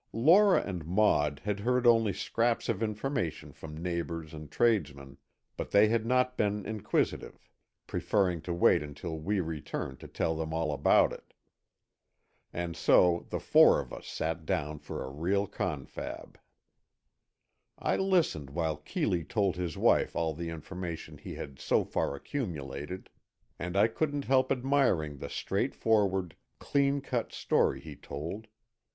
Lora 0.13 0.63
and 0.63 0.83
Maud 0.83 1.41
had 1.45 1.59
heard 1.59 1.85
only 1.85 2.11
scraps 2.11 2.67
of 2.69 2.81
information 2.81 3.51
from 3.51 3.77
neighbours 3.77 4.33
and 4.33 4.49
tradesmen, 4.49 5.17
but 5.57 5.69
they 5.69 5.89
had 5.89 6.07
not 6.07 6.35
been 6.35 6.65
inquisitive, 6.65 7.47
preferring 7.85 8.41
to 8.41 8.51
wait 8.51 8.81
until 8.81 9.19
we 9.19 9.39
returned 9.41 9.99
to 9.99 10.07
tell 10.07 10.35
them 10.35 10.55
all 10.55 10.71
about 10.73 11.13
it. 11.13 11.35
And 12.51 12.75
so 12.75 13.27
the 13.29 13.39
four 13.39 13.79
of 13.79 13.93
us 13.93 14.07
sat 14.07 14.43
down 14.43 14.79
for 14.79 15.03
a 15.03 15.07
real 15.11 15.45
confab. 15.45 16.39
I 17.77 17.95
listened 17.95 18.49
while 18.49 18.77
Keeley 18.77 19.23
told 19.23 19.55
his 19.55 19.77
wife 19.77 20.15
all 20.15 20.33
the 20.33 20.49
information 20.49 21.19
he 21.19 21.35
had 21.35 21.59
so 21.59 21.83
far 21.83 22.15
accumulated, 22.15 23.11
and 23.59 23.77
I 23.77 23.87
couldn't 23.87 24.25
help 24.25 24.51
admiring 24.51 25.19
the 25.19 25.29
straightforward, 25.29 26.35
clean 26.57 27.01
cut 27.01 27.31
story 27.31 27.79
he 27.79 27.95
told. 27.95 28.47